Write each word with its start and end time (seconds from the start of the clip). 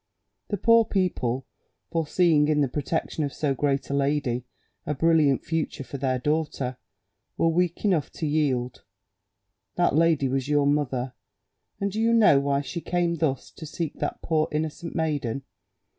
The 0.47 0.57
poor 0.57 0.83
people, 0.83 1.45
foreseeing 1.91 2.47
in 2.47 2.61
the 2.61 2.67
protection 2.67 3.23
of 3.23 3.31
so 3.31 3.53
great 3.53 3.87
a 3.91 3.93
lady 3.93 4.45
a 4.83 4.95
brilliant 4.95 5.45
future 5.45 5.83
for 5.83 5.99
their 5.99 6.17
daughter, 6.17 6.77
were 7.37 7.49
weak 7.49 7.85
enough 7.85 8.11
to 8.13 8.25
yield. 8.25 8.83
That 9.75 9.93
lady 9.95 10.27
was 10.27 10.47
your 10.49 10.65
mother; 10.65 11.13
and 11.79 11.91
do 11.91 12.01
you 12.01 12.13
know 12.13 12.39
why 12.39 12.61
she 12.61 12.81
came 12.81 13.17
thus 13.17 13.51
to 13.51 13.67
seek 13.67 13.99
that 13.99 14.23
poor 14.23 14.47
innocent 14.51 14.95
maiden? 14.95 15.43